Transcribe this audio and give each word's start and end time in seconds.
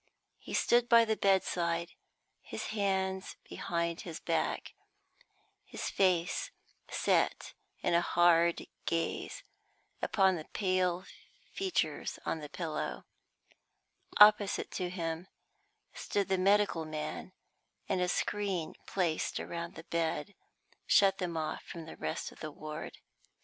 He 0.39 0.55
stood 0.55 0.89
by 0.89 1.05
the 1.05 1.15
bedside, 1.15 1.89
his 2.41 2.69
hands 2.73 3.35
behind 3.47 4.01
his 4.01 4.19
back, 4.19 4.73
his 5.63 5.91
face 5.91 6.49
set 6.89 7.53
in 7.83 7.93
a 7.93 8.01
hard 8.01 8.65
gaze 8.87 9.43
upon 10.01 10.37
the 10.37 10.47
pale 10.53 11.05
features 11.53 12.17
on 12.25 12.39
the 12.39 12.49
pillow. 12.49 13.05
Opposite 14.17 14.71
to 14.71 14.89
him 14.89 15.27
stood 15.93 16.29
the 16.29 16.37
medical 16.39 16.83
man, 16.83 17.33
and 17.87 18.01
a 18.01 18.07
screen 18.07 18.73
placed 18.87 19.39
around 19.39 19.75
the 19.75 19.83
bed 19.83 20.33
shut 20.87 21.19
them 21.19 21.37
off 21.37 21.61
from 21.61 21.85
the 21.85 21.95
rest 21.95 22.31
of 22.31 22.39
the 22.39 22.49
ward. 22.51 22.97